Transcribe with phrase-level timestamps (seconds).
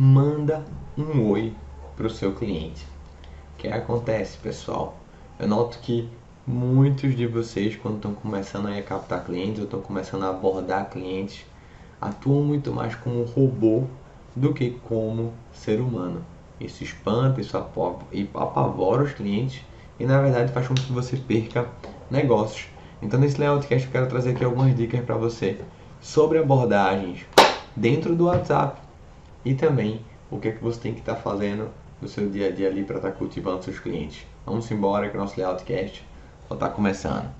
[0.00, 0.64] manda
[0.96, 1.52] um oi
[1.96, 2.86] para o seu cliente.
[3.54, 4.96] O que acontece, pessoal?
[5.40, 6.08] Eu noto que
[6.46, 11.44] muitos de vocês, quando estão começando a captar clientes ou estão começando a abordar clientes,
[12.00, 13.86] atuam muito mais como robô
[14.36, 16.24] do que como ser humano.
[16.60, 19.62] Isso espanta, isso apavora os clientes
[19.98, 21.66] e na verdade faz com que você perca
[22.08, 22.68] negócios.
[23.02, 25.60] Então nesse Layoutcast eu quero trazer aqui algumas dicas para você
[26.00, 27.26] sobre abordagens
[27.74, 28.87] dentro do WhatsApp
[29.44, 31.70] e também o que, é que você tem que estar tá fazendo
[32.00, 34.26] no seu dia a dia ali para estar tá cultivando seus clientes.
[34.44, 36.04] Vamos embora que o nosso Layoutcast
[36.46, 37.30] só está começando.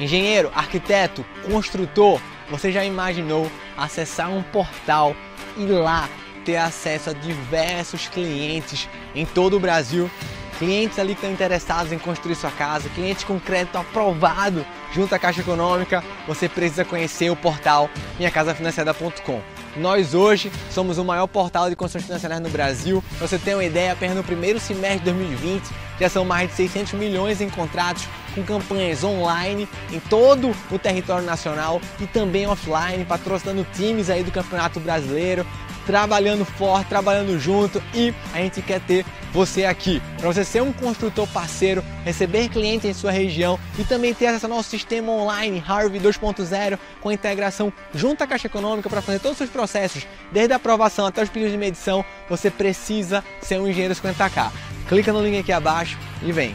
[0.00, 2.20] Engenheiro, arquiteto, construtor,
[2.50, 5.14] você já imaginou acessar um portal
[5.56, 6.08] e lá
[6.44, 10.10] ter acesso a diversos clientes em todo o Brasil?
[10.58, 15.18] Clientes ali que estão interessados em construir sua casa, clientes com crédito aprovado junto à
[15.18, 19.40] Caixa Econômica, você precisa conhecer o portal minhacasafinanciada.com.
[19.76, 23.02] Nós hoje somos o maior portal de construções financeiras no Brasil.
[23.18, 25.64] Você ter uma ideia, apenas no primeiro semestre de 2020
[25.98, 31.24] já são mais de 600 milhões em contratos com campanhas online em todo o território
[31.24, 35.46] nacional e também offline, patrocinando times aí do Campeonato Brasileiro,
[35.86, 40.00] trabalhando forte, trabalhando junto e a gente quer ter você aqui.
[40.18, 44.46] Para você ser um construtor parceiro, receber clientes em sua região e também ter acesso
[44.46, 49.40] ao nosso sistema online Harvey 2.0 com integração junto à Caixa Econômica para fazer todos
[49.40, 53.94] os processos, desde a aprovação até os pedidos de medição, você precisa ser um engenheiro
[53.94, 54.50] 50k.
[54.88, 56.54] Clica no link aqui abaixo e vem.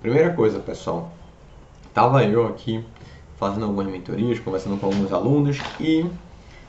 [0.00, 1.12] Primeira coisa, pessoal,
[1.94, 2.84] tava eu aqui
[3.38, 6.04] fazendo algumas mentorias, conversando com alguns alunos e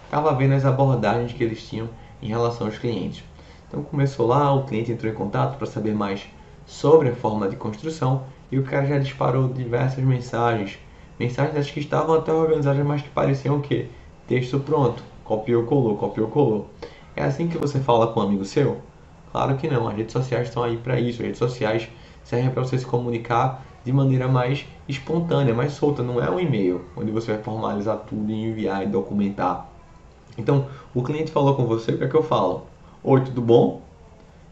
[0.09, 1.87] estava vendo as abordagens que eles tinham
[2.19, 3.23] em relação aos clientes.
[3.67, 6.27] Então começou lá, o cliente entrou em contato para saber mais
[6.65, 10.79] sobre a forma de construção e o cara já disparou diversas mensagens,
[11.19, 13.85] mensagens que estavam até organizadas, mas que pareciam o quê?
[14.27, 16.69] Texto pronto, copiou, colou, copiou, colou.
[17.15, 18.81] É assim que você fala com um amigo seu?
[19.31, 21.87] Claro que não, as redes sociais estão aí para isso, as redes sociais
[22.23, 26.83] servem para você se comunicar de maneira mais espontânea, mais solta, não é um e-mail
[26.97, 29.69] onde você vai formalizar tudo e enviar e documentar.
[30.39, 32.65] Então, o cliente falou com você, o que é que eu falo?
[33.03, 33.81] Oi, tudo bom?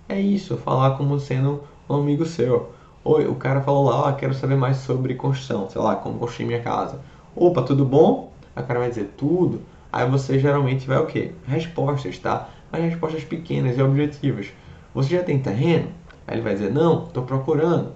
[0.10, 2.72] É isso, falar como sendo um amigo seu.
[3.06, 6.46] Oi, o cara falou lá, ah, quero saber mais sobre construção, sei lá, como construir
[6.46, 7.00] minha casa.
[7.34, 8.34] Opa, tudo bom?
[8.54, 9.62] A cara vai dizer tudo.
[9.92, 11.32] Aí você geralmente vai o quê?
[11.48, 12.50] Respostas, tá?
[12.70, 14.48] Mas respostas pequenas e objetivas.
[14.94, 15.88] Você já tem terreno?
[16.28, 17.94] Aí ele vai dizer, não, estou procurando.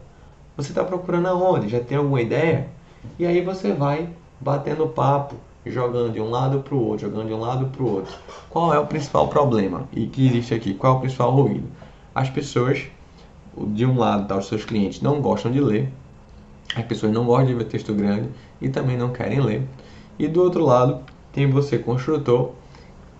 [0.56, 1.68] Você está procurando aonde?
[1.68, 2.68] Já tem alguma ideia?
[3.20, 4.10] E aí você vai
[4.40, 5.36] batendo papo,
[5.66, 8.14] jogando de um lado para o outro, jogando de um lado para o outro.
[8.50, 10.74] Qual é o principal problema e que existe aqui?
[10.74, 11.68] Qual é o principal ruído?
[12.14, 12.84] As pessoas,
[13.56, 15.92] de um lado, tá, os seus clientes não gostam de ler,
[16.76, 18.30] as pessoas não gostam de ver texto grande
[18.60, 19.68] e também não querem ler.
[20.18, 21.02] E do outro lado,
[21.32, 22.52] tem você, construtor,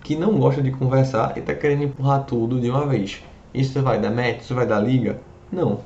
[0.02, 3.22] que não gosta de conversar e está querendo empurrar tudo de uma vez.
[3.54, 4.40] Isso vai dar match?
[4.40, 5.20] Isso vai dar liga?
[5.50, 5.80] Não.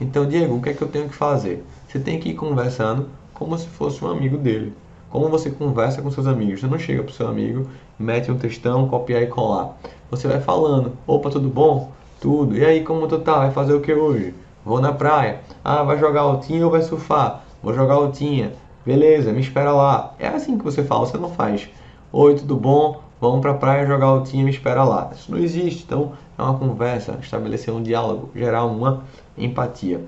[0.00, 1.64] Então, Diego, o que é que eu tenho que fazer?
[1.86, 4.72] Você tem que ir conversando como se fosse um amigo dele.
[5.10, 6.60] Como você conversa com seus amigos.
[6.60, 7.66] Você não chega pro seu amigo,
[7.98, 9.76] mete um textão, copiar e colar.
[10.10, 10.92] Você vai falando.
[11.06, 11.90] Opa, tudo bom?
[12.20, 12.56] Tudo.
[12.56, 13.38] E aí, como tu tá?
[13.38, 14.34] Vai fazer o que hoje?
[14.64, 15.40] Vou na praia.
[15.64, 17.44] Ah, vai jogar altinha ou vai surfar?
[17.62, 18.52] Vou jogar altinha.
[18.86, 20.14] Beleza, me espera lá.
[20.18, 21.68] É assim que você fala, você não faz.
[22.12, 23.00] Oi, tudo bom?
[23.20, 25.10] Vamos pra praia jogar altinha me espera lá.
[25.14, 25.82] Isso não existe.
[25.84, 29.04] Então, é uma conversa, estabelecer um diálogo, gerar uma
[29.36, 30.00] empatia.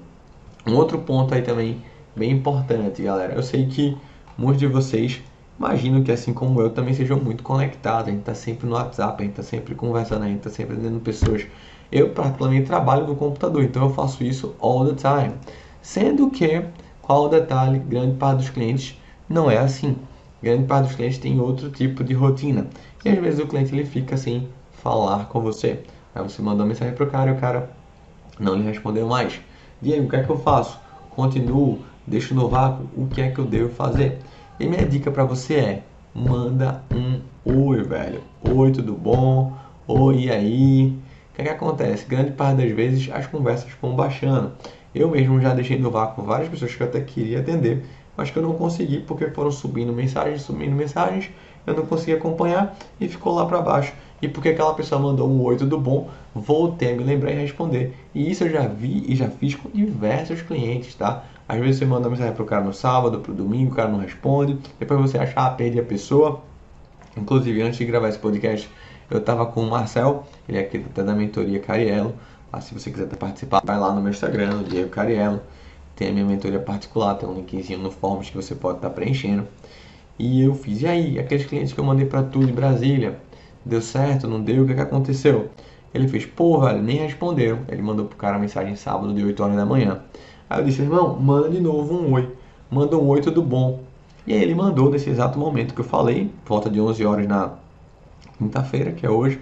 [0.67, 1.83] Um outro ponto aí também
[2.17, 3.35] bem importante, galera.
[3.35, 3.97] Eu sei que
[4.37, 5.23] muitos de vocês
[5.63, 8.09] imagino que assim como eu também sejam muito conectados.
[8.09, 10.75] A gente está sempre no WhatsApp, a gente está sempre conversando, a gente está sempre
[10.75, 11.47] atendendo pessoas.
[11.91, 15.35] Eu particularmente trabalho no computador, então eu faço isso all the time.
[15.81, 16.65] Sendo que,
[17.01, 18.99] qual o detalhe, grande parte dos clientes
[19.29, 19.97] não é assim.
[20.43, 22.67] Grande parte dos clientes tem outro tipo de rotina.
[23.05, 24.49] E às vezes o cliente ele fica sem
[24.83, 25.85] falar com você.
[26.15, 27.71] Aí você mandou uma mensagem pro cara e o cara
[28.39, 29.41] não lhe respondeu mais.
[29.81, 30.79] Diego, o que é que eu faço?
[31.11, 34.19] Continuo, deixo no vácuo, o que é que eu devo fazer?
[34.59, 35.83] E minha dica para você é:
[36.15, 38.21] manda um oi, velho.
[38.43, 39.57] Oi, tudo bom?
[39.87, 40.87] Oi, e aí?
[41.33, 42.05] O que, é que acontece?
[42.07, 44.53] Grande parte das vezes as conversas vão baixando.
[44.95, 47.85] Eu mesmo já deixei no vácuo várias pessoas que eu até queria atender,
[48.17, 51.31] mas que eu não consegui porque foram subindo mensagens, subindo mensagens,
[51.67, 53.95] eu não consegui acompanhar e ficou lá para baixo.
[54.21, 57.97] E porque aquela pessoa mandou um oi, tudo bom, voltei a me lembrar e responder.
[58.15, 61.25] E isso eu já vi e já fiz com diversos clientes, tá?
[61.53, 64.59] Às vezes você manda mensagem pro cara no sábado, pro domingo, o cara não responde.
[64.81, 66.41] Depois você acha, ah, perdi a pessoa.
[67.15, 68.71] Inclusive, antes de gravar esse podcast,
[69.11, 72.15] eu tava com o Marcel, ele é aqui da mentoria Cariello.
[72.51, 75.43] Ah, se você quiser participar, vai lá no meu Instagram, no Diego Cariello.
[75.95, 78.95] Tem a minha mentoria particular, tem um linkzinho no Forms que você pode estar tá
[78.95, 79.47] preenchendo.
[80.19, 80.81] E eu fiz.
[80.81, 83.21] E aí, aqueles clientes que eu mandei para tu de Brasília,
[83.65, 84.27] Deu certo?
[84.27, 84.65] Não deu?
[84.65, 85.51] O que, que aconteceu?
[85.95, 87.61] Ele fez, pô, velho, nem responderam.
[87.69, 90.01] Ele mandou pro cara mensagem sábado de 8 horas da manhã.
[90.53, 92.29] Aí eu disse, irmão, manda de novo um oi.
[92.71, 93.81] Manda um oi, tudo bom.
[94.27, 97.55] E aí ele mandou nesse exato momento que eu falei, volta de 11 horas na
[98.37, 99.41] quinta-feira, que é hoje.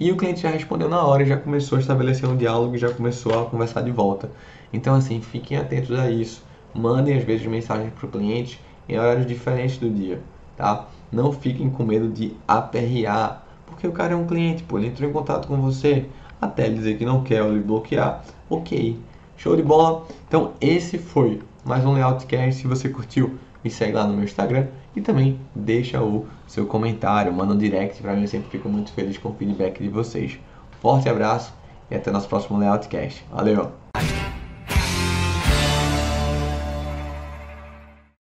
[0.00, 3.40] E o cliente já respondeu na hora já começou a estabelecer um diálogo já começou
[3.40, 4.32] a conversar de volta.
[4.72, 6.42] Então, assim, fiquem atentos a isso.
[6.74, 10.20] Mandem às vezes mensagens para o cliente em horários diferentes do dia,
[10.56, 10.88] tá?
[11.12, 15.08] Não fiquem com medo de aperrear, porque o cara é um cliente, pô, ele entrou
[15.08, 16.06] em contato com você
[16.40, 18.24] até dizer que não quer ou lhe bloquear.
[18.50, 18.98] Ok,
[19.42, 20.06] show de bola.
[20.28, 22.60] Então, esse foi mais um Layoutcast.
[22.60, 27.32] Se você curtiu, me segue lá no meu Instagram e também deixa o seu comentário,
[27.32, 30.38] manda um direct para mim, eu sempre fico muito feliz com o feedback de vocês.
[30.80, 31.52] Forte abraço
[31.90, 33.24] e até nosso próximo Layoutcast.
[33.32, 33.81] Valeu!